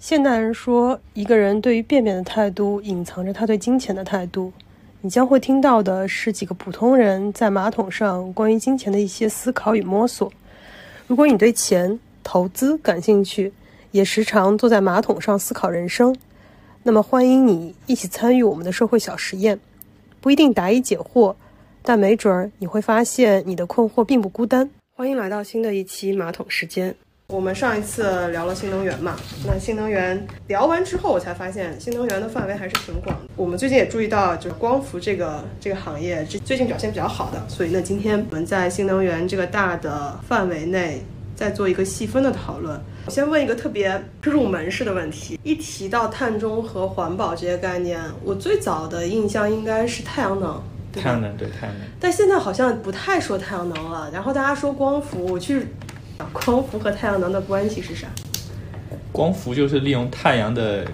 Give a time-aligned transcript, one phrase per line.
[0.00, 4.50] 现代人说，一个人对于便便的态度，隐藏着他对金钱的态度。
[5.02, 10.32] 你将会听到的是几个普通人在马桶上关于金钱的一些思考与摸索。
[11.06, 13.52] 如果你对钱、投资感兴趣，
[13.90, 16.16] 也时常坐在马桶上思考人生，
[16.82, 19.60] 那么欢迎你一起参与我们的社会小实验。
[20.22, 21.34] 不一定答疑解惑，
[21.82, 24.70] 但没准儿你会发现你的困惑并不孤单。
[24.96, 26.96] 欢迎来到新的一期马桶时间。
[27.30, 29.14] 我们上一次聊了新能源嘛，
[29.46, 33.22] 那新能源聊完之后，我才发现新能源的范围还是挺广的。
[33.36, 37.40] 我们最近也注意到，就是光伏这个这个行业，这最近表现比较好的。
[37.48, 41.04] 所以那，今天我们在新能源这个大的范围内，
[41.36, 42.80] 再做一个细分的讨论。
[43.06, 50.60] 我先问一个特别入门式的问题：一提到碳中和、环保这些概念，我最早的印象应该是太阳能。
[50.92, 54.10] 太阳能对太阳能，但现在好像不太说太阳能了。
[54.12, 55.68] 然后大家说光伏，我去。
[56.32, 58.08] 光伏和太阳能的关系是啥？
[59.12, 60.86] 光伏就是利用太阳的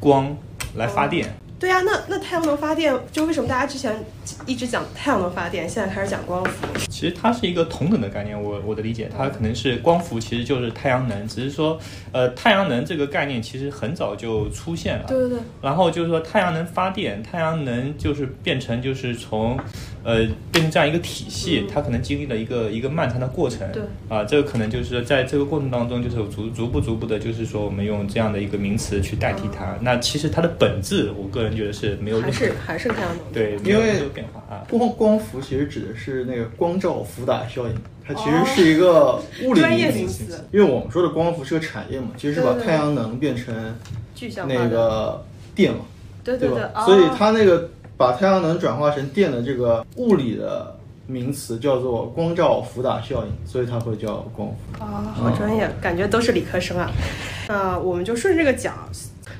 [0.00, 0.36] 光
[0.74, 1.32] 来发电。
[1.58, 3.96] 对呀，那那太阳能发电，就为什么大家之前
[4.44, 6.66] 一直讲太阳能发电，现在开始讲光伏？
[6.90, 11.78] 其实它是一个同等的概念，我我的理解，它可能是光伏，其实就是太阳能，只是说，
[12.12, 15.04] 呃，太阳能这个概念其实很早就出现了。
[15.08, 15.38] 对对对。
[15.62, 19.58] 然后就是说，太阳能发电，太阳能就是变成就是从。
[20.06, 20.18] 呃，
[20.52, 23.68] 变成这样一个体系，它可能经历了一个一个漫长的过程。
[23.72, 29.76] 对啊，这个可能就是在这个过程当中，就是逐逐步逐步的，就是说我们用这样的一个名词去代替它。
[29.80, 34.64] 那其实它的本质，我个人觉得是没有还是还是太阳能对，因为变化啊。
[34.70, 37.74] 光光伏其实指的是那个光照伏打效应，
[38.06, 40.46] 它其实是一个物理名词。
[40.52, 43.52] 因为我们说的光伏是个产业嘛，其实是把太阳能变成
[44.46, 45.80] 那个电嘛，
[46.22, 46.84] 对对对吧？
[46.84, 47.70] 所以它那个。
[47.96, 54.84] 把太阳能转化成电的这个物理的名词叫做光照伏打效应，所以它会叫光伏。
[54.84, 56.90] 啊，好专业，感觉都是理科生啊。
[57.48, 58.74] 那我们就顺这个讲。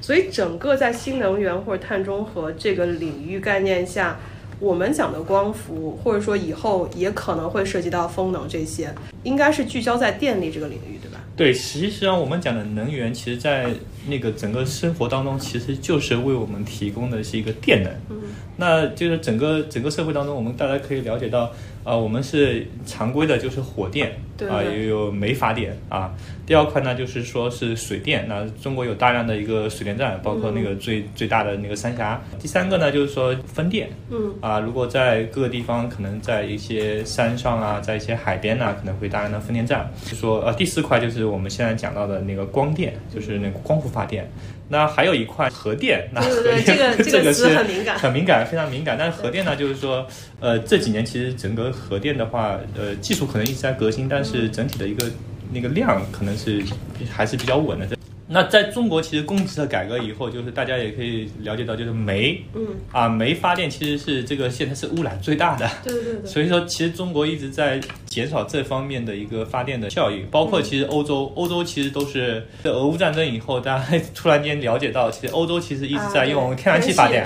[0.00, 4.16] 所以整个在新能源或者碳中和这个领域概念下，
[4.60, 11.05] 我们讲的光伏，或者说以后也可能会涉及到风能这些，应该是聚焦在电力这个领域，对？
[11.36, 13.70] 对，实际上我们讲的能源，其实在
[14.08, 17.92] 那个整个生活当中，其实就是为我们提供的是一个电能。
[18.08, 18.22] 嗯，
[18.56, 21.52] 那就是整个整个社会当中，我们大家可以了解到。
[21.84, 26.12] 啊，我们是常规的，就是火电，啊，也有煤发电啊。
[26.44, 32.20] 第二块呢，就是说是水电，那中国有大量的一个水电站，包括那个最最大的那个三峡。
[32.38, 39.90] 第三个呢，就是说风电，嗯，啊，如果在各个地方，可能在一些山上啊，在一些海边呢，可能会大量的风电站。
[40.04, 44.30] 就说呃，第四块就是我们现在讲到的那个光电，就是那个光伏发电。
[44.68, 48.96] 那还有一块核电，那核电 这个这个是很敏感，很敏感，非常敏感。
[48.98, 50.06] 但是核电呢，就是说，
[50.40, 55.06] 呃，这几年其实整个核电的话，呃，技术可能一直在革新，但是整体的一个
[55.52, 56.62] 那个量可能是
[57.10, 57.95] 还是比较稳的。
[58.28, 66.26] 那在中国，其实供给侧改革以后，就是大家也可以了解到，就是煤，嗯，啊，煤发电其实是这个现在是污染最大的，对对对。
[66.26, 77.24] 所以说，其实中国一直在减少这方面的一个发电的效益，包括其实欧洲，欧洲其实都是在俄乌战争以后，大家突然间了解到，其实欧洲其实一直在用天然气发电，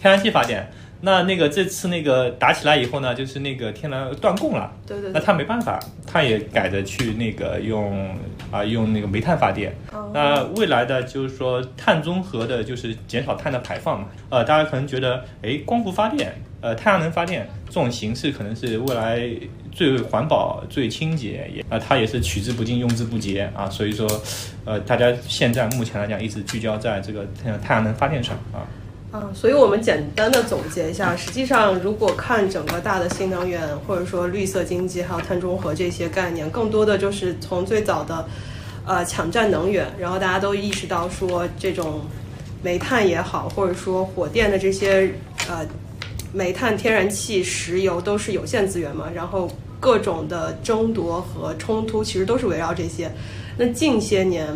[0.00, 0.70] 天然气发电。
[1.04, 5.10] 那那个这次那个打起来以后呢，就是那个天然断供了，对对。
[5.12, 8.16] 那他没办法，他也改着去那个用
[8.52, 9.74] 啊用那个煤炭发电。
[10.14, 14.06] 那未来的就是说碳中和的，就是减少碳的排放嘛。
[14.30, 19.28] 呃，大家可能觉得，哎，光伏发电，呃，太阳能发电这种形式可能是未来
[19.72, 23.68] 最环保、最清洁，也啊，它也是取之不尽、用之不竭啊。
[23.68, 24.08] 所以说，
[24.64, 28.62] 呃，大家现在目前来讲，一直聚焦在这个太太阳能发电上啊。
[29.12, 38.26] 啊，所以我们简单的总结一下，实际上如果看整个大的新能源或者说绿色经济还有碳中和这些概念，更多的就是从最早的，
[38.86, 42.00] 呃，抢占能源，然后大家都意识到说这种
[42.62, 45.12] 煤炭也好，或者说火电的这些
[45.46, 45.66] 呃
[46.32, 49.46] 煤炭、天然气、石油都是有限资源嘛，然后
[49.78, 53.12] 各种的争夺和冲突其实都是围绕这些。
[53.58, 54.48] 那近些年。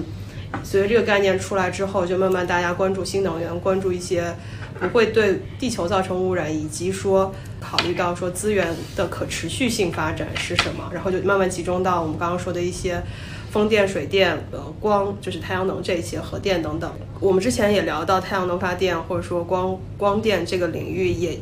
[0.62, 4.34] 随着这个概念出来之后，就慢慢大家关注新能源，关注一些
[4.80, 13.02] 不会对地球造成污染，以及说考虑到说资源的可持续性发展是什么，然后就慢慢集中到我们刚刚说的一些
[13.50, 16.90] 风电、水电、呃光，就是太阳能这些核电等等。
[17.20, 21.38] 我们之前也聊到太阳能发电或者说光光电这个领域，也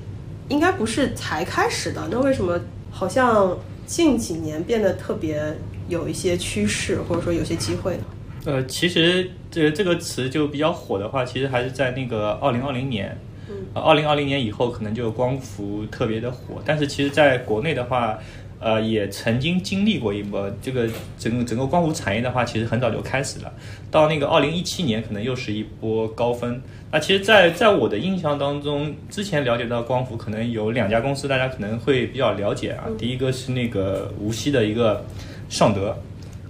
[0.49, 2.08] 应该不是才开始的。
[2.11, 5.56] 那为什么好像近几年变得特别
[5.88, 8.05] 有一些趋势，或者说有些机会呢？
[8.44, 13.17] 呃，其实这这个词就比较火的话，其实还是在那个二零二零年，
[13.49, 16.62] 嗯，二零二零年以后可能就光伏特别的火。
[16.64, 18.19] 但是其实在国内的话，
[18.61, 20.87] 呃，也曾经经历过一波这个
[21.19, 23.52] 整个整个光伏产业的话，其实很早就开始了。
[23.91, 26.61] 到那个二零一七年，可能又是一波高峰。
[26.91, 32.85] 那其实，在在我的印象当中，之前了解到光伏可能有两家公司，大家可能会比较了解啊。
[32.99, 35.05] 第一个是那个无锡的一个
[35.49, 35.96] 尚德，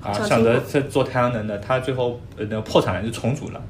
[0.05, 3.61] 啊，想着是做太阳能的，他最后呃那破产了，就重组了。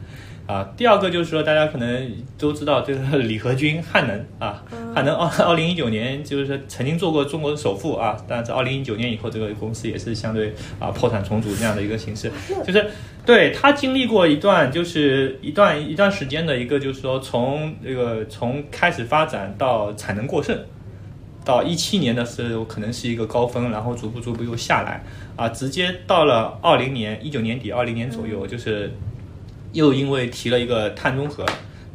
[0.46, 4.62] 啊，第二个就是说，大家可能都知道，这个 李和军汉能啊，
[4.94, 12.30] 汉能二二零一九年就是说曾经做过中国的首富啊，但是二零一九年以后，这个公司也是相对啊破产重组这样的一个形式，
[12.62, 12.86] 就是
[13.24, 20.54] 对他经历过一段就是一段一段时间的一个就是说从这个从开始发展到产能过剩，
[21.44, 25.04] 到一七年的时候可能是一个高峰，然后逐步逐步又下来
[25.36, 28.92] 啊，直接到了二零年一九年底二零年左右就是。
[29.74, 31.44] 又因为提了一个碳中和，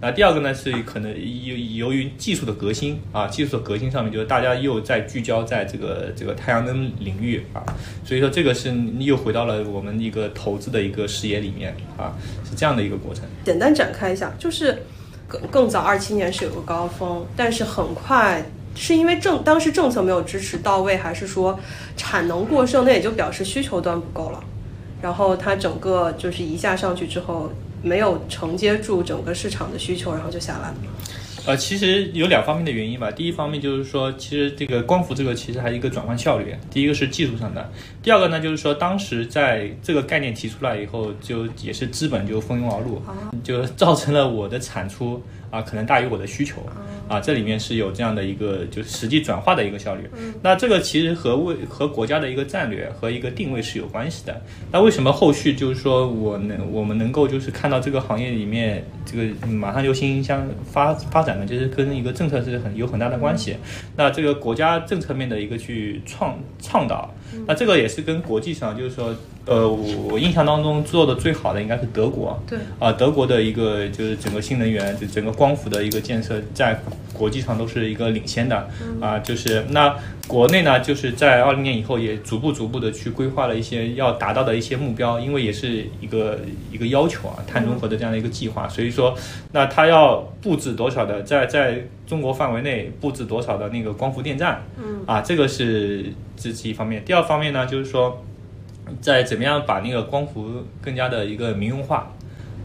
[0.02, 7.64] 那第二个呢是可能由由于技术的革新啊，技术的革新上面就是大家又在聚焦在这个这个太阳能领域啊，
[8.04, 12.12] 所以说这个是又回到了我们一个投资的一个视野里面啊，
[12.44, 13.24] 是这样的一个过程。
[13.46, 14.84] 简单展开一下，就是
[15.26, 18.44] 更更早二七年是有个高峰，但是很快
[18.80, 21.60] 是因为政当时政策没有支持到位，还是说
[21.98, 24.44] 产能过剩，那也就表示需求端不够了，
[25.02, 27.52] 然后它整个就是一下上去之后。
[27.82, 30.76] 没有承接住整个市场的需求，然后就下来了。
[31.46, 33.10] 呃，其实有两方面的原因吧。
[33.10, 36.54] 第一方面就是说，其实这个光伏这个其实还是一个转换效率。
[36.70, 37.72] 第一个是技术上的，
[38.04, 43.02] 第二个呢就是说，当时在这个概念提出来以后，就也是资本就蜂拥而入，
[43.42, 46.62] 就造成了我的产出啊可能大于我的需求。
[47.08, 50.08] 啊，这里面是有这样的一个就是实际转化的一个效率。
[50.44, 54.42] 那这个其实和为和国家的一个战略和一个定位是有关系的。
[54.72, 61.48] 那为什么后续就是说我能我们能够就是看到这个行业里面这个马上就欣欣相发发展呢？
[61.48, 63.58] 就是跟一个政策是很有很大的关系。
[63.96, 67.12] 那这个国家政策面的一个去创倡导，
[67.48, 69.16] 那这个也是跟国际上就是说。
[69.46, 72.40] 呃，我我印象当中做的最好的应该是德国。
[72.48, 76.80] 对啊，德国的一个就是整个新能源，就整个光伏的一个建设，在
[77.14, 78.70] 国际上都是一个领先的。
[79.02, 79.96] 啊，就是那
[80.30, 86.40] 国内呢，就是在二零年以后也逐步逐步的去规划了一些要达到的一些目标，因为也是一个
[86.72, 88.70] 一个要求啊，碳中和的这样的一个计划。
[88.70, 89.18] 所以说，
[89.52, 94.62] 那它要布置多少的，在在中国范围内布置多少的那个光伏电站？
[94.78, 97.04] 嗯，啊，这个是这是一方面。
[97.04, 98.24] 第二方面呢，就是说。
[99.02, 100.50] 在怎么样把那个光伏
[100.82, 102.12] 更加的一个民用化，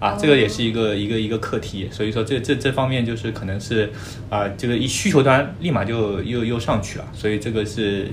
[0.05, 1.89] 啊，这个也是一个一个一个课题。
[1.91, 3.91] 所以说这这这方面就是可能是
[4.29, 8.09] 啊，这个一需求端立马就又又上去了，所以这个是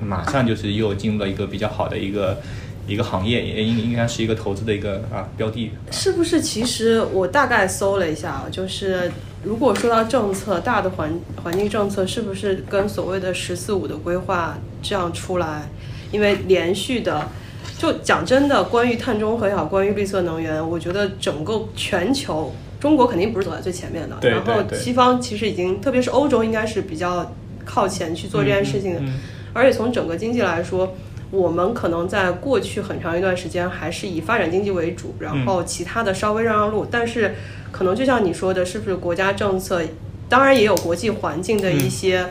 [0.00, 2.40] 马上就是又进入了一个比较好的一个
[2.86, 5.72] 一个行业，也应应该是一个投资的一个啊标的。
[5.90, 6.40] 是不是？
[6.40, 9.10] 其实我大概搜了一下啊，就是
[9.42, 15.68] 如果说到政策大的环环境政策，是不是跟所谓的“十四五”的规划这样出来？
[16.12, 17.28] 因为连续的。
[17.84, 22.50] 就讲真的，关于碳中和也好，关于绿色能源，我觉得整个全球，
[22.80, 24.16] 中国肯定不是走在最前面的。
[24.26, 27.30] 然后西方其实已经，特别是欧洲，应该是比较
[27.62, 29.02] 靠前去做这件事情的。
[29.52, 30.94] 而且从整个经济来说，
[31.30, 36.86] 我们可能在过去很长一段时间还是以发展经济为主，然后其他的稍微让让路。
[36.90, 37.34] 但是
[37.70, 39.82] 可能就像你说的，是不是国家政策？
[40.34, 42.26] 当然也有国际环境的一些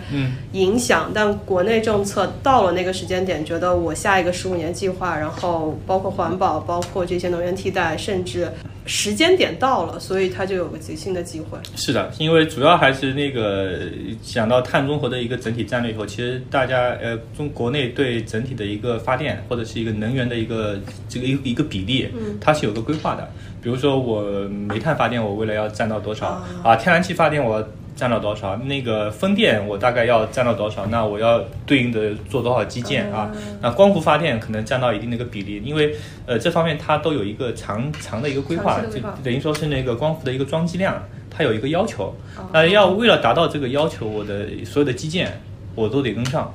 [0.51, 8.51] 影响，但国内政策到了那个时间点，觉得我下一个十五年计划，然后包括环保，包括这些能源替代，甚至
[8.85, 11.57] 时间点到了，所以它就有个即兴的机会。
[11.77, 13.79] 是的，因为主要还是那个
[14.22, 22.10] 讲到碳中和的一个整体战略以后，其实大家呃中国内对整体的一个发电或者是一个能源的一个这个一一个比例，
[22.41, 23.31] 它是有个规划的。
[23.62, 26.75] 比如说我煤炭发电，我为了要占到多少啊？
[26.75, 27.65] 天然气发电我。
[27.95, 28.55] 占到多少？
[28.57, 30.85] 那个风电我大概要占到多少？
[30.88, 33.31] 那我要对应的做多少基建啊？
[33.62, 35.95] 那光伏发电可能占到一定的一个比例，因为
[36.25, 42.15] 呃这方面它都有一个长长的一个规划，就等于说是那个光伏的一个装机量，它有一个要求。
[42.51, 45.39] 那要为了达到这个要求，我的所有的基建
[45.75, 46.53] 我都得跟上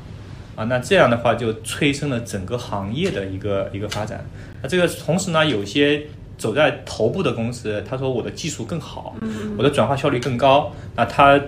[0.56, 0.64] 啊。
[0.64, 4.26] 那这样的话就催生了整个行业的一个一个发展。
[4.60, 6.02] 那这个同时呢，有些。
[6.38, 9.14] 走在头部的公司，他说我的技术更好，
[9.56, 11.38] 我的转化效率更高，那他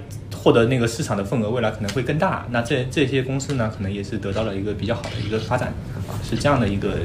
[0.43, 2.45] 获得那个市场的份额未来可能会更大。
[2.51, 5.69] 那这这些公司呢，可能也是得到了一个比较好的一个发展
[6.09, 6.97] 啊，是这样的一个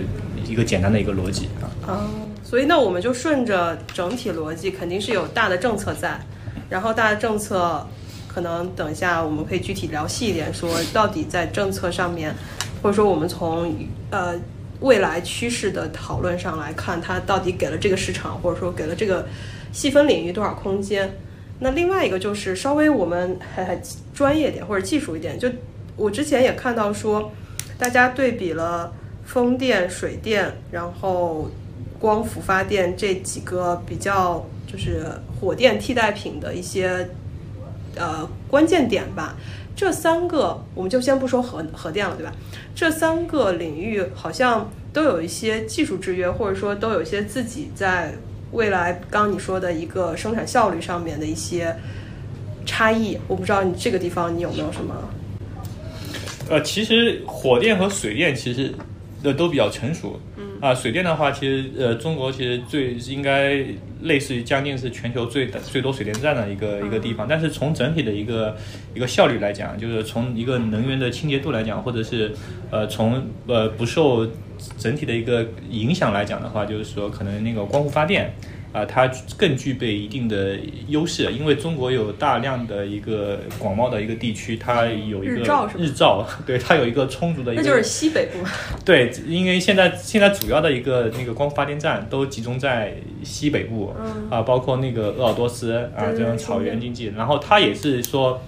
[0.47, 1.69] 一个简单的一个逻辑啊。
[1.87, 2.09] 哦，
[2.43, 6.19] 所以那我们就顺着整体逻辑，肯定是有大的政策在，
[6.67, 7.85] 然后大的政策
[8.27, 12.33] 可能等一下我们可以具体聊细一点，说到底在政策上面，
[12.81, 13.71] 或者说我们从
[14.09, 14.33] 呃。
[14.81, 19.27] 未来趋势的讨论上来看，它到底给了这个市场，或者说给了这个
[19.71, 21.17] 细分领域多少空间？
[21.59, 23.81] 那另外一个就是稍微我们 还还
[24.13, 25.49] 专业点或者技术一点，就
[25.95, 27.31] 我之前也看到说，
[27.77, 28.93] 大家对比了
[29.25, 31.49] 风电、水电，然后
[31.97, 35.05] 光伏发电这几个比较就是
[35.39, 37.09] 火电替代品的一些
[37.95, 39.35] 呃关键点吧。
[39.75, 42.31] 这三个我们就先不说核核电了，对吧？
[42.73, 48.13] 这三个领域好像都有一些技术制约，或者说都有一些自己在
[48.51, 51.75] 未来刚你说的一个生产效率上面的一些
[52.65, 53.17] 差异。
[53.27, 54.95] 我不知道你这个地方你有没有什么？
[56.49, 58.73] 呃，其实火电和水电其实
[59.21, 60.19] 的都比较成熟。
[60.37, 63.63] 嗯啊，水电的话，其实呃，中国其实最应该
[64.01, 67.27] 类似于将近是全球最最多水电站的一个一个地方。
[67.29, 68.57] 但是从整体的一个
[68.95, 72.33] 一个效率来讲，就是从一个能源的清洁度来讲，或者是
[72.71, 74.27] 呃从呃不受
[74.79, 78.33] 整体的一个影响来讲的话，就是说可能那个光伏发电。
[78.75, 80.57] 啊，它更具备一定的
[80.89, 85.33] 优势，因为中国有大量的一个广袤的一个地区，它有一个
[85.77, 87.53] 日照， 对，它有一个充足的。
[87.53, 88.45] 一个，那就是西北部。
[88.83, 93.95] 对，因为现在现在主要的一个那个光伏发电站都集中在西北部，
[94.29, 98.41] 啊，包括那个鄂尔多斯啊这种草原经济，然后它也是说。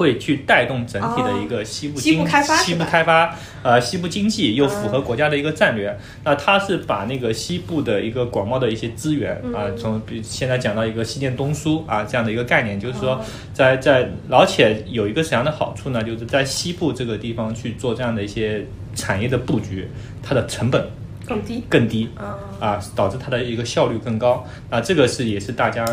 [0.00, 2.26] 会去带动整体的一个西部经
[2.64, 5.94] 西部开发，呃，西部经济又符合国家的一个战略。
[6.24, 16.02] 那它是把那个西部的一个广袤的一些资源啊，从现在讲到一个西电东输啊这样的一个概念，就是说在在而且有一个什么样的好处呢？
[16.02, 18.64] 就是在西部这个地方去做这样的一些
[18.94, 19.86] 产业的布局，
[20.22, 20.82] 它的成本。
[21.30, 22.08] 更低，更低
[22.60, 25.84] 啊，导致它的一个效率更高啊，这个是也是大家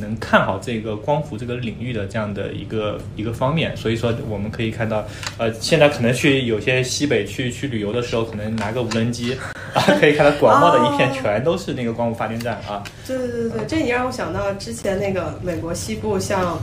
[0.00, 3.76] 能看好这个光伏这个领域的这样的一个一个方面。
[3.76, 5.04] 所以说，我们可以看到，
[5.38, 9.34] 呃，现在可能去有些西北去去旅游的时候，可能拿个无人机
[9.74, 12.82] 啊， 可以看到广袤的一片全都是那个光伏发电站啊。
[13.06, 16.58] 对对对对，这你让我想到之前那个美国西部，像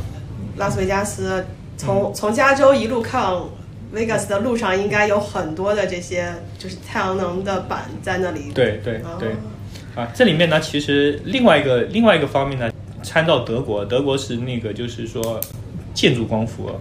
[0.57, 1.45] 拉斯维加斯，
[1.77, 3.31] 从从加州一路看。
[3.93, 8.51] Vegas 的路上应该有很多的这些，就是太阳能的板在那里。
[8.51, 9.29] 对对对，
[9.95, 12.71] 啊，这里面呢，其实另外一个另外一个方面呢，
[13.03, 15.39] 参照德国，德国是那个就是说
[15.93, 16.71] 建筑光伏，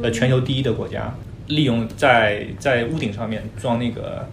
[0.00, 1.12] 呃，全球第一的国家，
[1.48, 4.28] 利用在在屋顶上面装那个，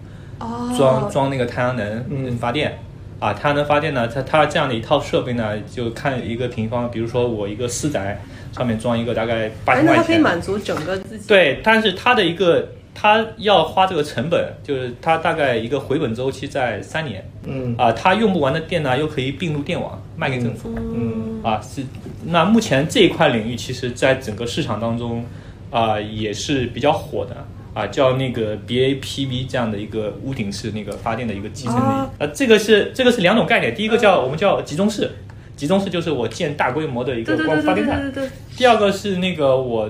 [0.78, 2.78] 装装那个太阳能发电。
[3.20, 8.20] 啊，太阳能发电呢，它它这样的一套设备呢，就看一个平方，比如说我一个私宅
[8.54, 11.28] 上面装一个大概八千块钱，那它可以满足整个自己。
[11.28, 17.30] 对，但是它的一个它要花这个成本，就是它大概一个回本周期在三年。
[17.46, 17.76] 嗯。
[17.78, 20.74] 啊，它用不完的电呢，又可以并入电网卖给政府。
[20.78, 21.42] 嗯。
[21.44, 21.84] 啊，是。
[22.26, 25.26] 那目前这一块领域，其实在整个市场当中
[25.72, 27.36] 啊，也是比较火的。
[27.74, 35.12] 啊，叫那个 BAPV 这样的一个屋顶式那个发电的一个集成的，呃，这个是这个是两种概念，第一个叫我们叫集中式，
[35.56, 38.12] 集中式就是我建大规模的一个光发电站，
[38.58, 39.90] 第二个是那个我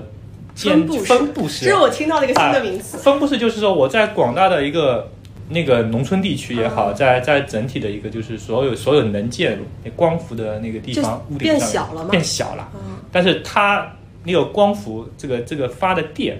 [0.54, 2.98] 建分布式，这是我听到的一个新的名词。
[2.98, 5.10] 分布式就是说我在广大的一个
[5.48, 9.58] 那个农村地区也好，在在整体的一个就是所有所有能建
[9.96, 12.10] 光伏的那个地方，屋顶变小了吗？
[12.10, 12.68] 变小了，
[13.10, 13.90] 但是它
[14.24, 16.38] 那个光伏这个这个发的电。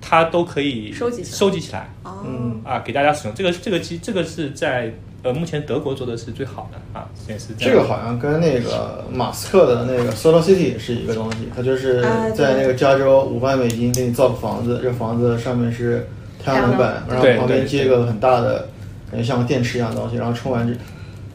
[0.00, 3.34] 它都可以收集收集起来，嗯啊，给大家使用。
[3.34, 12.00] 这个这个机这个是在呃目前德国做的是最好的啊，也是这个好像跟那个马斯克的那个 Solar City 是一个东西，它就是
[12.34, 16.06] 在那个加州五万美金给你造个房子，这房子上面是
[16.42, 18.68] 太阳能板，然后旁边接个很大的
[19.10, 20.74] 感觉像个电池一样的东西，然后充完这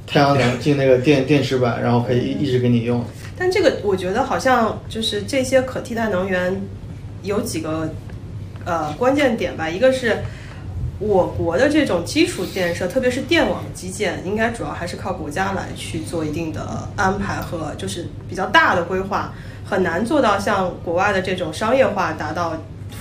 [0.07, 3.03] 太阳能进那个电电池板，然后可以一直给你用。
[3.37, 6.61] 但这个我觉得好像就是这些可替代能源
[7.23, 7.89] 有几个。
[8.65, 10.23] 呃，关键点吧，一个是
[10.99, 19.33] 我国的这种基础建设，特别是电网基建，应该主要还是靠国家来去做一定的安排和就是比较大的规划，
[19.65, 22.53] 很难做到像国外的这种商业化达到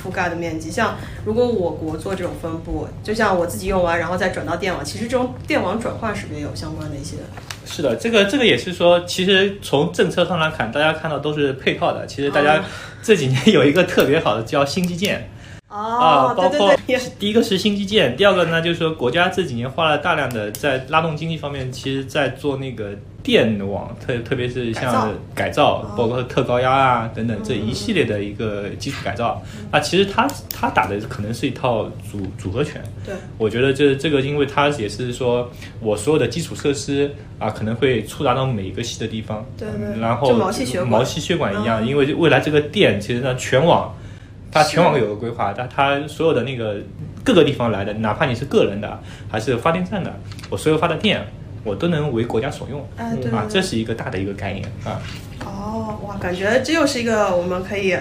[0.02, 0.68] 覆盖的面积。
[0.68, 7.18] 像如果我国做这种分布，就像我自己用完然后再转到电网，其实这种电网转换是不是也有相关的一些？
[7.64, 12.04] 是的，这个这个也是说，其实从政策上来看，大家看到都是配套的。
[12.06, 12.64] 其实大家
[13.00, 15.30] 这几年有一个特别好的叫新基建。
[15.72, 16.76] 啊，包括
[17.18, 22.90] 第一个是新基建，第二个呢就是说国家这几年花了大量的在拉动经济方面，其实在做那个
[23.22, 29.42] 电网，特特别是像改造，包括特高压啊等等这一系列的一个基础改造。
[29.70, 32.82] 那其实它它打的可能是一套组组合拳。
[33.06, 35.50] 对，我觉得这这个，因为它也是说
[35.80, 39.42] 我所有的基础设施啊，可能会触达到每一个细的地方。
[39.56, 39.98] 对对。
[39.98, 43.90] 然后毛细血管，毛细血管一样，因为未来这个电其实呢全网。
[44.52, 46.76] 它全网有个规划，但它所有的那个
[47.24, 50.14] 各个地方来的，哪怕你是个人的还是发电站的，
[50.50, 51.26] 我所有发的电，
[51.64, 52.80] 我都能为国家所用。
[52.98, 55.00] 啊，这是一个大的一个概念啊。
[55.44, 57.96] 哦，哇，感觉这又是一个我们可以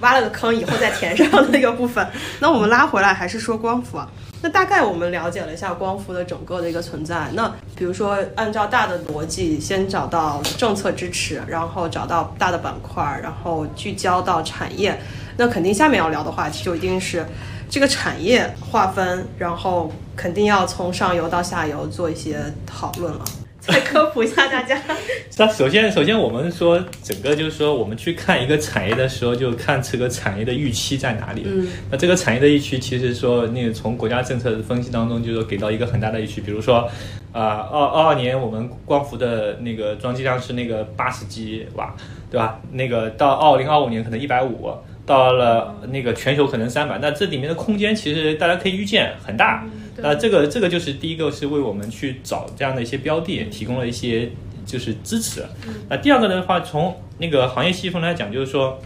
[0.00, 2.04] 挖了个坑以后再填上的那个部分。
[2.40, 4.10] 那我们拉回来还是说光伏啊。
[4.42, 7.28] 那大概我们了解了一下光伏的整个的一个存在。
[7.32, 14.98] 那比如说按照大的逻辑，先找到政策支持，然后找到大的板块，然后聚焦到产业。
[15.36, 17.26] 那肯定下面要聊的话题就一定是
[17.68, 23.24] 这个产业划分，然后肯定要从上游到下游做一些讨论了。
[23.72, 24.80] 再科普一下大家。
[25.38, 31.42] 那首先，首先我们说整个就是说，我们去看一个产业的时候，就看这个产业的预期在哪里。
[31.44, 31.66] 嗯。
[31.90, 36.40] 那这个产业的预期，其实说那个从国家政策的分析当中，就是说给到一个很大的预期。
[36.40, 36.88] 比如说，
[37.32, 41.94] 啊，二二二年我们光伏的那个装机量是那个八十吉瓦，
[42.30, 42.60] 对吧？
[42.70, 44.70] 那个到二零二五年可能一百五，
[45.06, 46.98] 到了那个全球可能三百。
[46.98, 49.64] 那这里面的空间其实大家可以预见很大。
[49.98, 54.28] 那这个这个就是第一个是为我们去找这样的一些标的提供了一些
[54.66, 55.42] 就是支持。
[55.88, 58.78] 那第二个的话，从那个行业细分来讲，就是说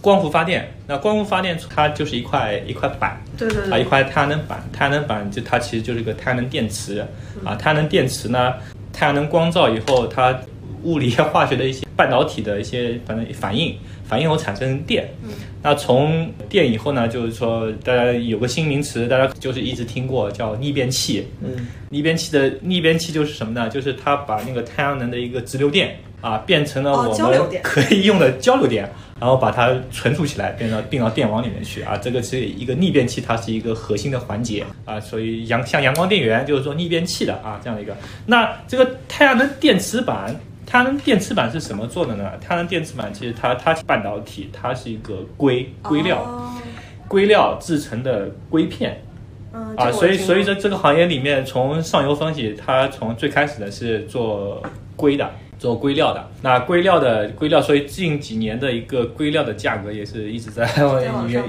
[0.00, 0.72] 光伏发电。
[0.88, 7.04] 那光伏发电它就是一块一块板，对对对，啊一块太阳能板，太阳能板就它其实就是个太阳能电池
[7.44, 7.54] 啊。
[7.54, 8.54] 太阳能电池呢，
[8.92, 10.36] 太阳能光照以后，它
[10.82, 13.76] 物理化学的一些半导体的一些反正反应。
[14.08, 15.08] 反应后产生电，
[15.62, 21.26] 那从电以后呢，就是说大家有个新名词，大家就是一直听过叫逆变器。
[21.42, 23.68] 嗯，逆变器的逆变器就是什么呢？
[23.68, 28.88] 就是它把那个太阳能的一个直流电啊，变成了我们可以用的交流电，
[29.20, 31.96] 然后把它存储起来，变到并到电网里面去啊。
[31.96, 35.00] 这个是一个逆变器，它是一个核心的环节啊。
[35.00, 37.96] 所以阳像阳光电源就是说逆变器的啊这样的一个。
[38.24, 40.32] 那这个太阳能电池板。
[40.66, 42.32] 太阳能电池板是什么做的呢？
[42.40, 46.52] 太阳能电池板其实它它半导体，它是一个硅硅料，
[47.06, 49.00] 硅料制成的硅片，
[49.76, 54.60] 啊，所以所以说这个行业里面从上游分析，它从最开始的是做
[54.96, 55.30] 硅的。
[55.58, 60.66] 做硅料的，那硅料的硅料，所以近几年的一个硅料的价格也是一直在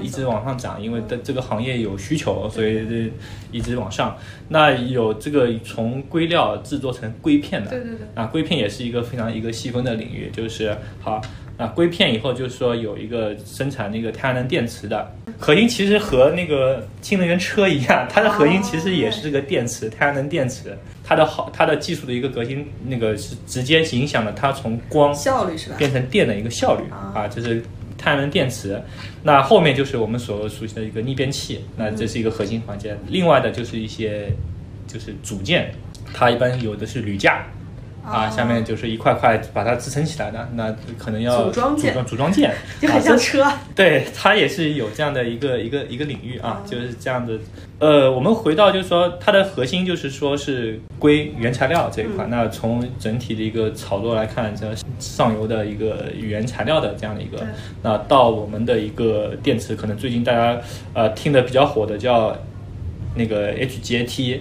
[0.02, 3.12] 一直往上涨，因为的这个行业有需求，所以这
[3.52, 4.16] 一直往上。
[4.48, 11.20] 那有这个从硅料制作成硅片的，对对对，啊，硅片也是一个非常一个细分的领域，就是好。
[11.60, 20.78] 那硅片以后就是说有一个生产那个太阳能电池的核心，其实和那个新能源车一样，它的核心其实也是这个电池，太阳能电池。
[21.08, 27.62] 它的好，它的技术的一个革新，那个是直接影响了它从光效率是吧，变成电的一个效率啊，就是
[27.96, 28.78] 太阳能电池。
[29.22, 32.94] 那后面就是我们所熟悉的一个逆变器，那这是一个核心环节。
[33.06, 34.30] 另外的就是一些
[34.86, 35.72] 就是组件，
[36.12, 37.42] 它一般有的是铝架。
[38.10, 43.44] 啊，下面就是一块块把它支撑起来的，那可能要组装件，组装件 就很像车。
[43.74, 47.38] 对，它也是有这样的一个一个一个领域啊，就是这样的。
[47.78, 52.26] 呃，我们回到就是说，它的核心就是说是硅原材料这一块。
[52.26, 54.66] 那从整体的一个炒作来看，这
[54.98, 57.46] 上游的一个原材料的这样的一个，
[57.82, 60.60] 那到我们的一个电池，可能最近大家
[60.92, 62.36] 呃听的比较火的叫
[63.14, 64.40] 那个 HJT。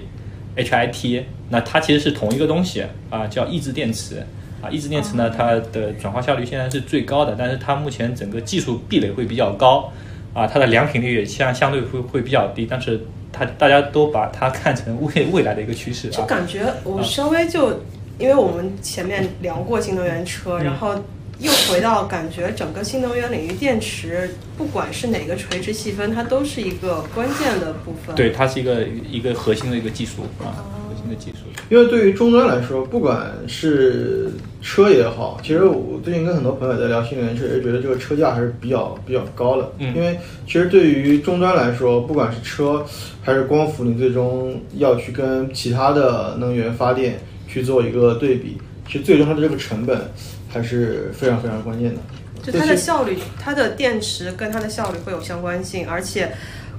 [0.57, 4.25] HIT，那它其实是同一个东西啊，叫抑制电池
[4.61, 4.69] 啊。
[4.69, 9.91] 抑制电池呢，它的转化效率现在是最高的，但是它目前整个技术壁垒会比较高
[10.33, 12.67] 啊，它的良品率也相相对会会比较低。
[12.69, 16.09] 但是它大家都把它看成未未来的一个趋势。
[16.09, 17.81] 就感觉我稍微就，
[18.17, 20.95] 因为我们前面聊过新能源车，然后。
[21.39, 28.15] 又回到感觉整个新能源领域，电池不管是哪个垂直细分，它都是一个关键的部分。
[28.15, 30.65] 对，它是一个一个核心的一个技术啊，
[31.07, 31.37] 核心的技术。
[31.69, 34.29] 因为对于终端来说，不管是
[34.61, 39.71] 车也好，其实我最近跟很多朋友在聊新能源车，也觉得这个车价还是比较比较高的。
[39.79, 39.95] 嗯。
[39.95, 42.85] 因为其实对于终端来说，不管是车
[43.21, 50.01] 还是光伏，你最终要去跟其他的能源发电去做一个对比，其实最终它的这个成本。
[50.49, 51.99] 还是非常非常关键的，
[52.41, 56.31] 就它的效率，它的电池跟它的效率会有相关性，而且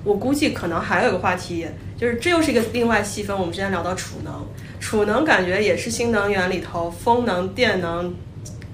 [0.05, 3.37] 我估计可能还有一个话题，就是这又是一个另外细分。
[3.37, 4.47] 我们之前聊到储能，
[4.81, 8.15] 储能感觉也是新能源里头，风能、电能、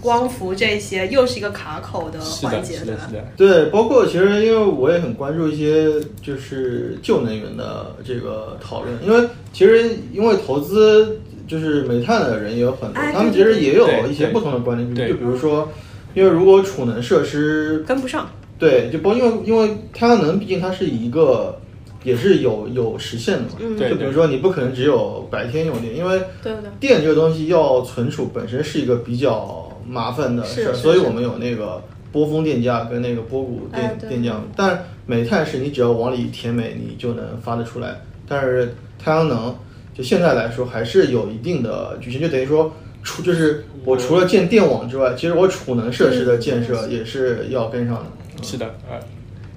[0.00, 3.10] 光伏这些又是一个卡口的环节，对吧？
[3.36, 11.20] 对，包括其实因为我也很关注一些就是旧能源的这个讨论，因为其实因为投资。
[11.46, 15.70] 就是煤炭的人也有很多，他们其实也有一些不同的观点，就比如说，
[16.14, 21.58] 因为如果储能设施跟不上，对，就包因为因为太阳能毕竟它是一个
[22.02, 26.20] 也是有有实现的嘛，就比如说你不可能只有白天用电，因为
[26.78, 39.54] 电这个东西要存储本身是一个比较麻烦的事儿，所以我们有那个波峰电价跟那个波谷电电价，但煤炭是你只要往里填煤你就能发得出来，但是太阳能。
[39.96, 42.72] 就现在来说，还是有一定的局限，就等于说，
[43.04, 48.06] 除就是我除了建电网之外，其实我储能设施的建设也是要跟上的。
[48.44, 49.00] 是的，呃，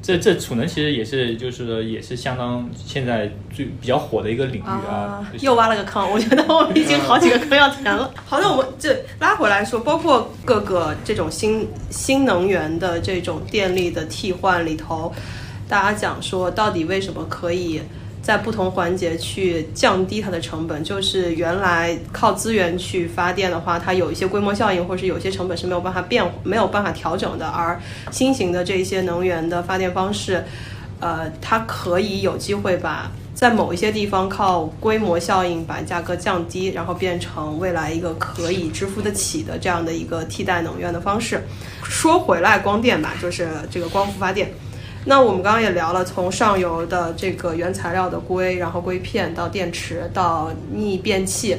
[0.01, 5.23] 这这储能其实也是就是也是相当现在最比较火的一个领域啊。
[5.41, 8.09] 又挖了个坑，我觉得我们已经好几个坑要填了。
[8.25, 15.13] 好，那我们这拉回来说，包括各个这种新新能源的这种电力的替换里头，
[15.67, 17.81] 大家讲说到底为什么可以？
[18.27, 27.47] 在不同环节去降低它的成本，就是原来靠资源去发电的话，它有一些规模效应，或者是有些成本是没有办法变、没有办法调整的。
[27.47, 27.79] 而
[28.11, 30.43] 新型的这些能源的发电方式，
[30.99, 41.41] 呃，它可以有机会把在某一些地方靠规模效应把价格降低，然后变成未来一个可以支付得起的这样的一个替代能源的方式。
[41.81, 44.51] 说回来，光电吧，就是这个光伏发电。
[45.07, 51.57] 那我们刚刚也聊了，从上游的这个原材料的硅，然后硅片到电池到逆变器。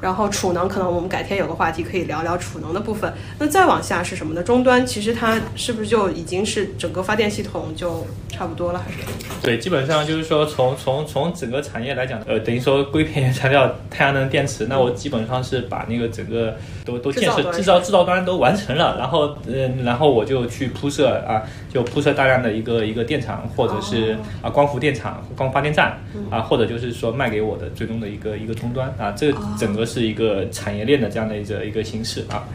[0.00, 3.12] 然后储能可能我们改天有个话题可以聊聊储能的部分。
[3.38, 4.42] 那再往下是什么呢？
[4.42, 8.96] 终端其实它是不是就已经是整个发电系统就差不多了，还是？
[9.42, 16.56] 对，基本上就是说从从从整个产业来讲，呃，等于说硅片原材料、太阳能电池，那我基本上是把那个整个
[16.98, 25.98] 都都建设制造制造端都完成了，然后嗯，然后我就去铺设啊，就铺设大量的一个一个电厂，或者是啊光伏电厂、光发电站
[26.30, 29.86] 啊，或者就是说卖给我的最终的一个一个终端啊，这整个。
[29.90, 32.46] 是一个产业链的这样的一个一个形式啊。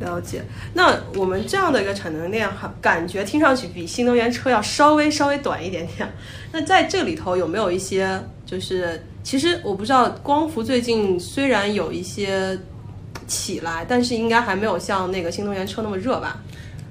[0.00, 0.42] 了解。
[0.74, 6.06] 那我们这样的一个产能链，哈，感觉听上去比新能源车要稍微稍微短一点点。
[6.52, 12.58] 那在这里头有没有一些，就是其实我不知道，光伏最近虽然有一些
[13.32, 16.42] 起来，但是应该还没有像那个新能源车那么热吧？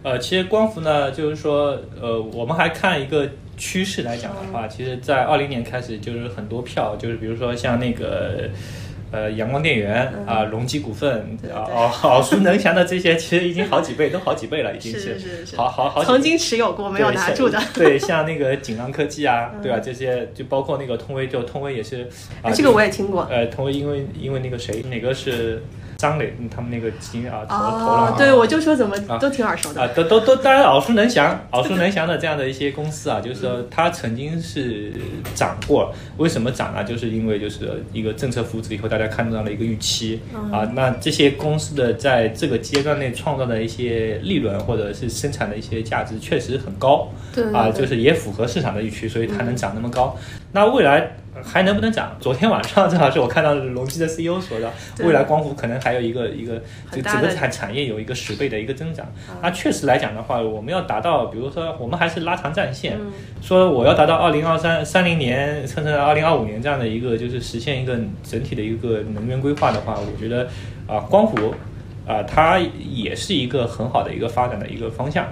[0.04, 8.50] 呃，其实光伏呢，就是说，呃，我们还看一个趋势来讲的话，其实，在二零年开始就是很多票，就是比如说像那个。
[9.14, 15.20] 呃，阳光电源啊，隆基股份啊，哦， 耳熟能详的这些，其实已经好几倍，都好几倍了，已经是。
[15.20, 22.08] 是是，好好好，曾经持有过没有拿住的，对，像那个锦浪科技啊， 对啊，这些就包括那个通威，就通威也是，
[22.42, 25.62] 啊，这个我也听过，呃，通威因为因为那个谁，哪个是？
[26.02, 34.92] 张磊他们那个基金啊，投投了，对我就说怎么都挺耳熟的啊，都都都当然耳熟能详， 耳熟能详的这样的一些公司啊，就是说它曾经是
[35.36, 36.84] 涨过，为什么涨呢？
[36.84, 40.20] 就是因为就是一个政策扶持以后，大家看到了一个预期
[40.52, 50.18] 啊，那这些公司的在这个阶段内创造的一些利润或者是生产的一些价值确实很高，对啊，就是也符合市场的预期，所以它能涨那么高。
[50.52, 51.12] 那未来。
[51.44, 52.16] 还能不能涨？
[52.20, 59.06] 昨天晚上正好是我看到隆基的 CEO 说的，未来光伏可能还有一个一个，就整个产产业有一个十倍的一个增长。
[59.42, 62.98] 那确实来讲的话，我们要达到，比如说我们还是拉长战线，
[63.42, 70.48] 说我要达到二零二三三零年甚至二零二五年这样的一个，就是实现一个整体的一个能源规划的话，我觉得
[70.88, 71.54] 啊，光伏。
[72.08, 75.26] 啊，它也是一个很好的一个发展的一个方向，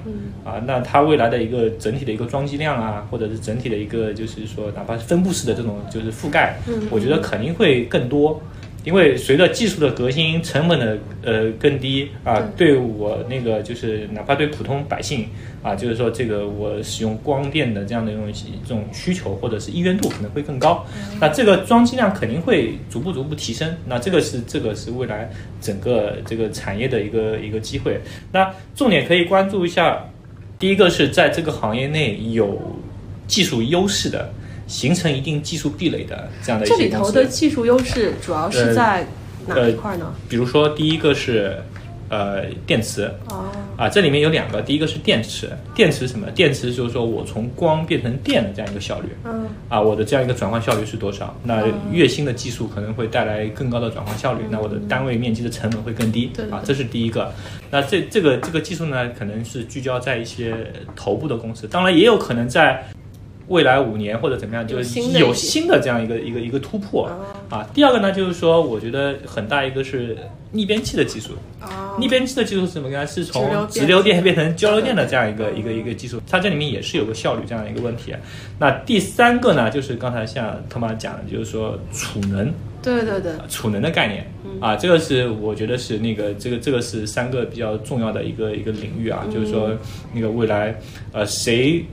[0.45, 6.57] 啊，那它未来的一个整体的一个装机量啊，或者是整体的一个就是说，哪怕是分布式的这种就是覆盖，
[6.91, 8.41] 我觉得肯定会更多。
[8.85, 15.27] 因为随着技术的革新，成本的呃更低啊，对我那个就是哪怕对普通百姓
[15.61, 18.31] 啊，就是说这个我使用光电的这样的一种
[18.63, 20.85] 这种需求或者是意愿度可能会更高，
[21.19, 27.99] 那这个装机量肯定会逐步逐步提升，那这个是这个是未来整个这个产业的一个一个机会。
[28.31, 30.05] 那重点可以关注一下，
[30.57, 32.57] 第一个是在这个行业内有
[33.27, 34.31] 技术优势的。
[34.69, 39.05] 形成一定技术壁垒的这样的一些这里头的技术优势主要是在
[39.47, 40.13] 哪一块呢？
[40.29, 41.57] 比如说，第一个是
[42.07, 43.11] 呃电池
[43.75, 46.29] 啊，这里面有两个，第一个是电池，电池什么？
[46.31, 51.35] 电池就是说我从光变成电的这样一个效率，嗯啊，我的这样一个转换效率是多少？
[51.41, 57.33] 那越新的技术可能会带来更高的转换效率，那我的单位面积的成本会更低，啊，这是第一个。
[57.71, 60.53] 那这这个这个技术呢，可能是聚焦在一些
[60.95, 62.87] 头部的公司，当然也有可能在。
[63.49, 67.09] 未来五年或者怎么样，就是有新的这样一个一个一个突破
[67.49, 67.67] 啊。
[67.73, 70.15] 第二个呢，就是说，我觉得很大一个是
[70.51, 71.31] 逆变器的技术。
[71.97, 73.05] 逆变器的技术是什么呢？
[73.05, 76.21] 是从直流电变成交流电的这样一个一个一个技术。
[76.29, 78.13] 它这里面也是有个效率这样一个问题。
[78.59, 82.53] 那第三个呢，就是刚才像特妈讲的，就是说储能。
[82.81, 83.33] 对对对。
[83.49, 84.31] 储能的概念
[84.61, 89.71] 啊，这个是我觉得是那个这个这个是三个比较重要的一个一个领域啊，就是说
[90.13, 90.79] 那个未来
[91.11, 91.83] 呃谁。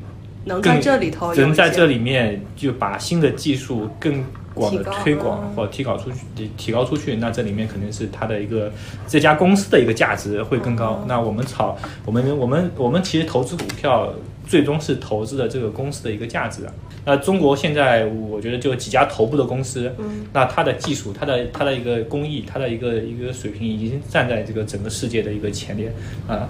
[0.47, 8.73] 能在这里头，能在这里面就把新的技术更广的推广或提高出去，提高出去，那这里面肯定是它的一个
[9.07, 11.05] 这家公司的一个价值会更高。
[11.07, 14.15] 那我们炒，我们我们我们其实投资股票，
[14.47, 16.63] 最终是投资的这个公司的一个价值。
[17.05, 19.93] 那中国现在我觉得就几家头部的公司，
[20.33, 25.93] 那它的技术、它的它的一个工艺、它的一个一个水平，已经站在这个整个世界的一个前列
[26.29, 26.49] 啊。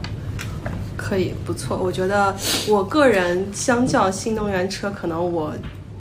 [1.06, 1.76] 可以，不错。
[1.76, 2.34] 我觉得
[2.68, 5.52] 我个人相较新能源车，可能我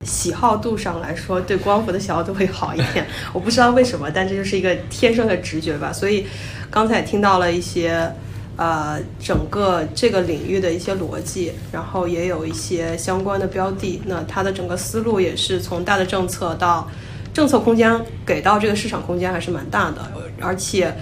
[0.04, 3.06] 喜好度上来说，对光伏的喜好度会好一点。
[3.34, 5.94] 我不知道为什么，但这就是一个天生的直觉吧。
[5.94, 6.26] 所以
[6.72, 8.12] 刚才听到了一些。
[8.58, 14.02] 呃，整个这个领域的一些逻辑，然后也有一些相关的标的。
[14.06, 16.90] 那它的整个思路也是从大的政策到
[17.34, 17.94] 政策空间
[18.26, 20.10] 给到这个市场空间还是蛮大的。
[20.40, 20.96] 而且，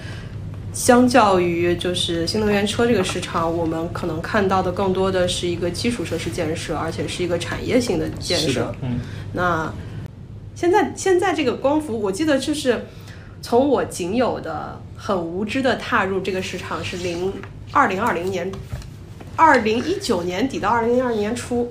[0.74, 8.74] 相较于就是新能源车这个市场，我们可能看到的更多的是一个基础设施建设，而且是一个产业性的建设。
[8.82, 8.98] 嗯。
[9.32, 9.72] 那
[10.54, 12.84] 现在现在这个光伏，我记得就是
[13.40, 14.78] 从我仅有的。
[14.96, 17.30] 很无知的踏入这个市场是零
[17.72, 18.50] 二零二零年，
[19.36, 21.70] 二零一九年底到二零二二年初，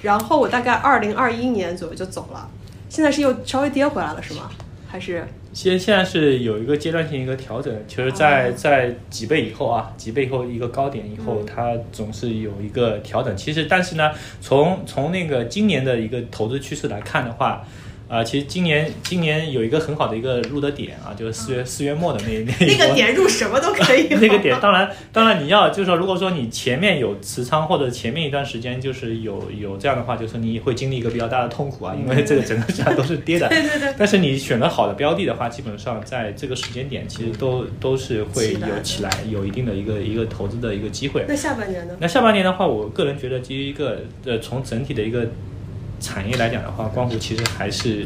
[0.00, 2.48] 然后我大概二零二一年左右就走了，
[2.88, 4.50] 现在是又稍微跌回来了是吗？
[4.92, 5.24] 还是
[5.54, 13.34] 现现在是有一个阶段性一个调整，其实，在在几倍以后啊，几倍以后一个高点以后，它总是有一个调整。
[13.34, 17.66] 其实，但是呢，从从那个今年的一个投资趋势来看的话。
[18.12, 24.06] 啊，其实今年今年有一个很好的一个入的点啊，就是四月四月末的那 那那个点入什么都可以。
[24.20, 33.48] 那个点，当然当然你要就是说，如果说你前面有持仓或者前面一段时间就是有有这样的话，就是你会经历一个比较大的痛苦啊，因为这个整个市场都是跌的。
[33.50, 33.94] 对对对。
[33.96, 41.24] 但是你选择好的标的的话，基本上在这个时间点其实都都是会有起来，有一定的一个一个投资的一个机会。
[41.26, 41.96] 那下半年呢？
[41.98, 45.26] 那下半年的话，我个人觉得基于一个呃从整体的一个。
[46.02, 48.04] 产业来讲的话，光伏其实还是，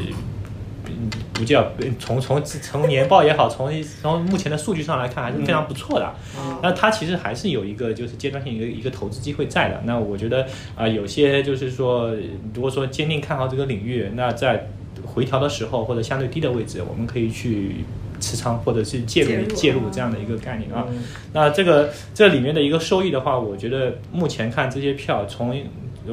[0.85, 6.13] 嗯，不叫从从从年报也好，从从目前的数据上来看，还是非常不错的。
[6.61, 9.81] 那它其实还是有一个就是阶段性一个一个投资机会在的。
[9.85, 12.11] 那我觉得啊，有些就是说，
[12.53, 14.69] 如果说坚定看好这个领域，那在
[15.03, 17.83] 回调的时候或者相对低的位置，我们可以去
[18.19, 20.85] 持仓或者是介入介入这样的一个概念啊。
[21.33, 25.59] 那这个这里面的一个收益的话，我觉得目前看这些票从。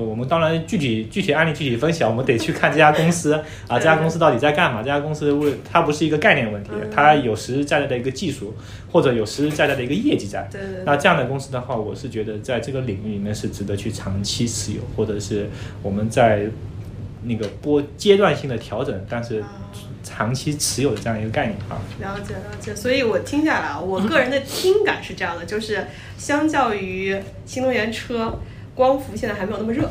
[0.02, 3.34] 我们当然具体具体案例具体分享，我们得去看这家公司
[3.68, 4.82] 啊，这家公司到底在干嘛？
[4.82, 8.54] 这家公司为它不是一个概念问题，它有实实在在的一个技术，
[8.90, 10.48] 或者有实实在在的一个业绩在。
[10.50, 15.48] 对那这样的公司的话，我是觉得在这个领域里面是值得去长期持有，或者是
[15.82, 16.46] 我们在
[17.24, 19.42] 那个波阶段性的调整，但是
[20.02, 21.80] 长期持有的这样一个概念啊。
[22.00, 25.86] 了解了解，所以我听下来，我个人的听感是这样的，就是
[26.18, 28.38] 相较于新能源车。
[28.74, 29.88] 光伏现在还没有那么热，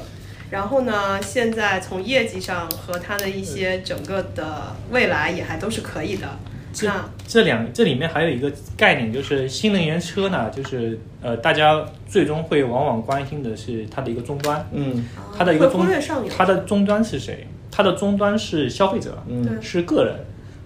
[0.50, 6.28] 然后呢，现在从业绩上和它的一些整个的未来也还都是可以的。
[6.74, 6.92] 这
[7.28, 15.06] 这两这里面还有一个概念，就是新能源车呢，就是呃，大家最终会往往关心的是它的一个终端，嗯，
[15.38, 15.86] 它的一个终
[16.36, 17.48] 它的终端是谁？
[17.72, 20.16] 它的终端是消费者，嗯，是个人。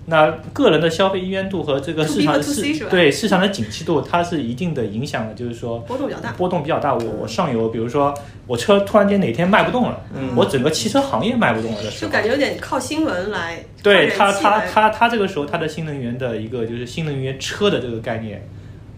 [0.10, 6.32] 那个人的消费意愿度和这个市场的市对市场的景气度，它是一定的影响的，就是说波动比较大。
[6.32, 8.14] 波动比较大，我我上游，比如说
[8.46, 10.02] 我车突然间哪天卖不动了，
[10.34, 13.62] 我整个汽车行业卖不动了的时候，就感觉有点靠新闻来。
[13.84, 18.48] 对它，它，它，它这个时候它的新能源的一个就是新能源车的这个概念，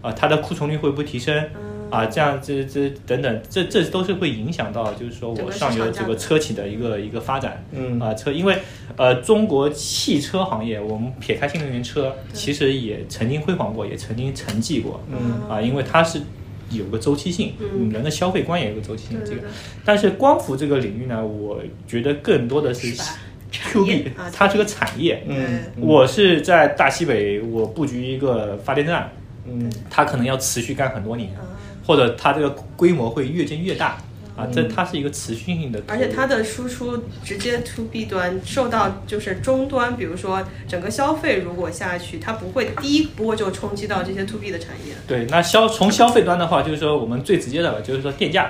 [0.02, 1.44] 啊，它的库存率会不会提升？
[1.90, 7.64] 啊，这样这这等等，这这都是会影响到，就是说我上游这个车企的一个一个发展。
[7.72, 8.58] 嗯啊，车，因为
[8.96, 15.00] 呃，中国汽车行业，我们撇开新能源车，其实也曾经辉煌过，也曾经沉寂过。
[15.10, 16.20] 嗯啊，因为它是
[16.70, 17.54] 有个周期性，
[17.92, 19.18] 人的消费观也有个周期性。
[19.24, 19.42] 这个，
[19.84, 22.94] 但是光伏这个领域呢，我觉得更多的是
[23.50, 25.24] Q B，它是个产业。
[25.26, 29.10] 嗯，我是在大西北，我布局一个发电站。
[29.46, 31.30] 嗯，它可能要持续干很多年。
[31.86, 33.96] 或者它这个规模会越建越大
[34.36, 44.94] 啊，这它是一个持续性的，而且它的输出直接 to B 端受到就是终端，比如说整个消费如果下去，它不会第一波就冲击到这些 to B 的产业。
[45.08, 48.48] 对，那消从消费端的话，就是说我们最直接的吧就是说电价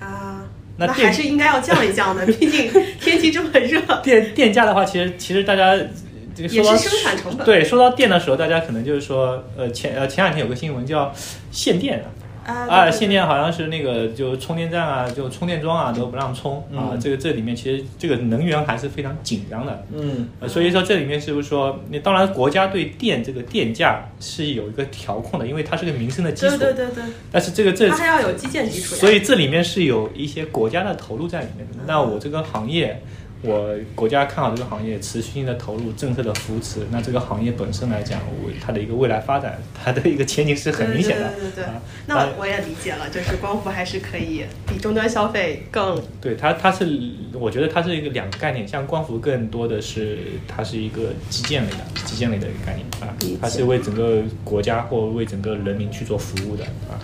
[0.00, 0.42] 啊，
[0.76, 2.68] 那还是应该要降一降的， 毕竟
[2.98, 3.80] 天气这么热。
[4.02, 5.88] 电电价的话，其实其实大家这个
[6.36, 7.44] 也是生产成本。
[7.44, 11.12] 对，说到电的时候，大家可能就是说，呃前呃前两天有个新闻叫
[11.50, 12.04] 限电。
[12.44, 16.98] 啊，啊限电好像是那个，就充电站啊，就充电桩啊都不让充啊。
[17.00, 19.86] 这个这里面其实这个能源还是非常紧张的。
[19.94, 26.56] 嗯，所以说这里面是不是说，你当然国家对电这个电价是有一个调控的，因为它是个民生的基础。
[26.56, 27.04] 对对对对。
[27.30, 28.96] 但是这个这它还要有基建基础。
[28.96, 31.84] 所以这里面是有一些国家的投入在里面的。
[31.86, 33.00] 那我这个行业。
[33.42, 41.28] 我国家看好这个行业，持续性的投入政策的扶持，那这个行业本身来讲，我它的一个未来发展，它的一个前景是很明显的。
[41.30, 41.64] 对对对对。
[42.06, 46.00] 那我也理解了，就是光伏还是可以比终端消费更。
[46.20, 46.86] 对它，它是
[47.32, 56.94] 我觉得它是一个两个概念，像光伏更多的是它是一个基建类的，基建类的一个概念啊，它是为整个国家或为整个人民去做服务的啊。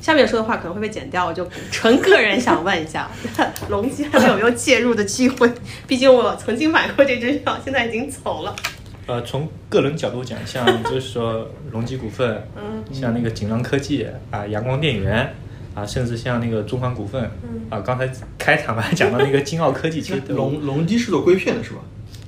[0.00, 3.10] 下面说的话可能会被剪掉，我就纯个人想问一下，
[3.68, 5.50] 隆基还有没有介入的机会？
[5.86, 8.56] 毕竟我曾经买过这支票，现在已经走了。
[9.06, 15.34] 呃，从个人角度讲，像就是说隆基股份，嗯，像那个锦浪科技啊，阳光电源
[15.74, 18.08] 啊，甚至像那个中环股份，嗯，啊，刚才
[18.38, 21.80] 开场还讲到那个金奥科技，其实 隆隆基是做硅片的是吧？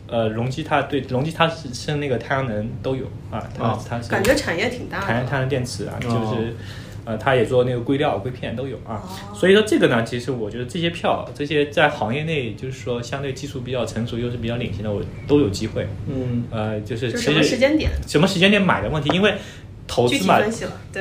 [0.09, 6.55] 呃，隆基它对隆基它是是那个太阳能都有啊，它它是感觉产业挺大的，太阳太阳电池啊，就是。
[7.05, 9.03] 呃，他也做那个硅料、硅片都有啊，
[9.35, 15.89] 所以说这个呢，其实我觉得这些票，这些在行业内就是说相对技术比较成熟又是比较领先的，我都有机会。
[16.07, 17.91] 嗯，呃，就是什么时间点？
[18.07, 19.11] 什么时间点买的问题？
[19.13, 19.35] 因为
[19.89, 20.39] 投资嘛，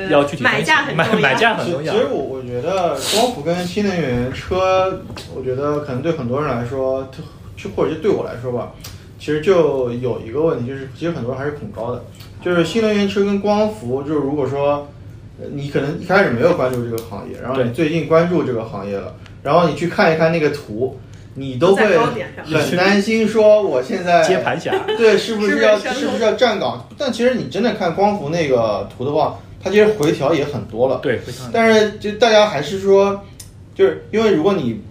[0.09, 1.19] 要具体买价很重要。
[1.19, 1.93] 买价很重要。
[1.93, 5.03] 其实我我觉得光伏跟新能源车，
[5.35, 7.07] 我觉得可能对很多人来说，
[7.55, 8.71] 就或者就对我来说吧，
[9.19, 12.03] 其实就有一个问题，就是其实很多人还是恐高的，
[12.43, 14.89] 就是新能源车跟光伏，就是如果说。
[15.53, 20.99] 你可能一开始没有关注这个行业，然后你最近关注这个行业了，然后你去看一看那个图，
[21.35, 21.83] 你都会
[22.43, 26.87] 很担心说我现在 接盘侠，对，是不是要是不是要站岗？
[26.97, 31.19] 但其实你真的看光伏那个图的话，它其实回调也很多了，对，
[31.51, 33.21] 但是就大家还是说，
[33.73, 34.81] 就是因为如果你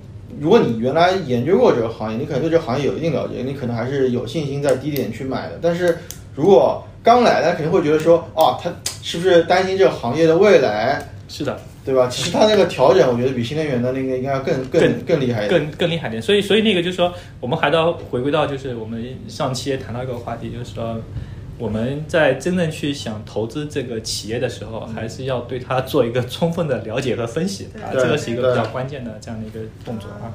[0.41, 5.59] 如果你原来研究过这个行业，你可能对这个行业有一定了解，你可能还是有信心在低点去买的。
[5.61, 5.99] 但是
[6.35, 8.71] 如果刚来的肯定会觉得说，哦，他
[9.03, 11.03] 是不是担心这个行业的未来？
[11.29, 12.09] 是的，对吧？
[12.09, 16.21] 其实他那个调整，我觉得比新能源的那个应该更更更厉害，更更厉害点。
[16.21, 21.01] 所以，所以那个就是说，我们还到回归到，就是我们上期也谈到一个话题，就是说。
[21.61, 30.33] 我们在真正去想投资这个企业的时候，还是要对它做一个充分的了解和分析啊，这个是一个比较关键的这样的一个动作啊。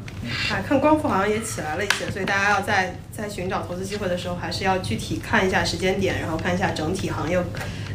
[0.52, 7.38] 啊，看光伏好像也起来了一些，所以大家要在在寻找投资机会的时候，还是要具体看一下时间点，然后看一下整体行业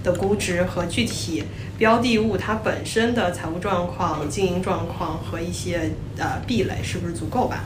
[0.03, 1.45] 的估值和具体
[1.79, 7.65] 标的物它本身的财务状况、经营状况和一些呃壁垒是不是足够吧。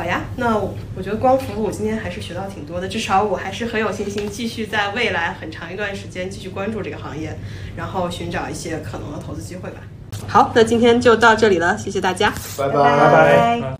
[0.00, 7.36] 好呀，那我觉得光伏我今天还是学到挺多的，至少我还是很有信心继续在未来很长一段时间继续关注这个行业，
[7.76, 9.82] 然后寻找一些可能的投资机会吧。
[10.26, 13.78] 好，那今天就到这里了，谢谢大家，拜拜拜拜。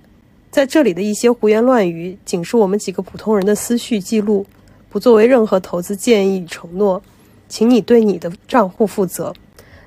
[0.51, 4.45] 在这里的一些胡言乱语，仅是我们几个普通人的思绪记录，
[4.91, 7.03] 不作为任何投资建议承诺，
[7.49, 9.33] 请你对你的账户负责。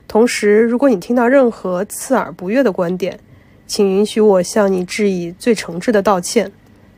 [0.08, 3.20] 同时，如果你听到任何刺耳不悦的观点，
[3.66, 6.52] 请允许我向你致以最诚挚的道歉，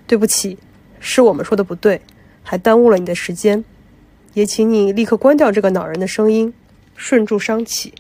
[0.08, 0.58] 对不起，
[1.00, 2.02] 是我们说的不对，
[2.44, 3.64] 还耽误了你的时间，
[4.34, 6.54] 也请你立刻关掉这个恼人的声音，
[6.96, 7.94] 顺住伤起。